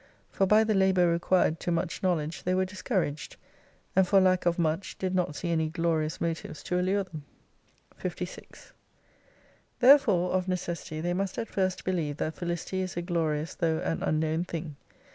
For 0.31 0.47
by 0.47 0.63
the 0.63 0.73
labour 0.73 1.07
required 1.09 1.59
to 1.59 1.71
much 1.71 2.01
know 2.01 2.15
ledge 2.15 2.41
they 2.41 2.55
were 2.55 2.65
discouraged, 2.65 3.35
and 3.95 4.07
for 4.07 4.19
lack 4.19 4.47
of 4.47 4.57
much 4.57 4.97
did 4.97 5.13
not 5.13 5.35
see 5.35 5.49
any 5.49 5.69
glorious 5.69 6.19
motives 6.19 6.63
to 6.63 6.79
allure 6.79 7.03
them. 7.03 7.23
56 7.97 8.73
Therefore 9.79 10.31
of 10.31 10.47
necessity 10.47 11.01
they 11.01 11.13
must 11.13 11.37
at 11.37 11.47
first 11.49 11.83
believe 11.85 12.17
that 12.17 12.33
Felicity 12.33 12.81
is 12.81 12.97
a 12.97 13.03
glorious 13.03 13.53
though 13.53 13.77
an 13.77 14.01
unknown 14.01 14.43
thing. 14.43 14.75